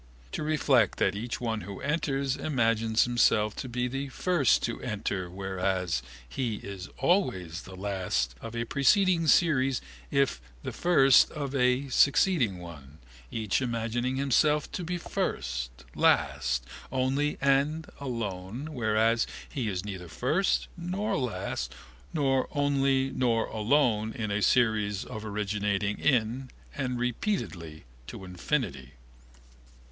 To 0.31 0.41
reflect 0.41 0.97
that 0.97 1.13
each 1.13 1.39
one 1.39 1.61
who 1.61 1.79
enters 1.79 2.35
imagines 2.35 3.03
himself 3.03 3.55
to 3.57 3.69
be 3.69 3.87
the 3.87 4.09
first 4.09 4.63
to 4.63 4.81
enter 4.81 5.29
whereas 5.29 6.01
he 6.27 6.55
is 6.55 6.89
always 6.97 7.61
the 7.61 7.75
last 7.75 8.31
term 8.39 8.47
of 8.47 8.55
a 8.55 8.65
preceding 8.65 9.27
series 9.27 9.79
even 10.09 10.23
if 10.27 10.41
the 10.63 10.71
first 10.71 11.27
term 11.27 11.37
of 11.43 11.53
a 11.53 11.87
succeeding 11.89 12.57
one, 12.57 12.97
each 13.29 13.61
imagining 13.61 14.15
himself 14.15 14.71
to 14.71 14.83
be 14.83 14.97
first, 14.97 15.69
last, 15.93 16.65
only 16.91 17.37
and 17.39 17.85
alone 17.99 18.73
whereas 18.73 19.27
he 19.47 19.67
is 19.69 19.85
neither 19.85 20.07
first 20.07 20.67
nor 20.75 21.15
last 21.15 21.75
nor 22.11 22.47
only 22.53 23.11
nor 23.11 23.45
alone 23.45 24.13
in 24.13 24.31
a 24.31 24.41
series 24.41 25.05
originating 25.11 25.99
in 25.99 26.49
and 26.75 26.97
repeated 26.97 27.55
to 28.07 28.25
infinity. 28.25 28.93